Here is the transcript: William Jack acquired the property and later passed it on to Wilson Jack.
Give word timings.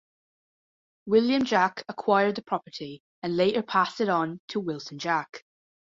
William 1.05 1.45
Jack 1.45 1.83
acquired 1.87 2.33
the 2.33 2.41
property 2.41 3.03
and 3.21 3.37
later 3.37 3.61
passed 3.61 4.01
it 4.01 4.09
on 4.09 4.41
to 4.47 4.59
Wilson 4.59 4.97
Jack. 4.97 5.43